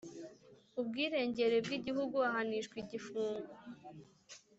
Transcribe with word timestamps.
ubwirengere 0.79 1.55
bw 1.65 1.71
igihugu 1.77 2.15
ahanishwa 2.29 2.75
igifungo 2.83 3.51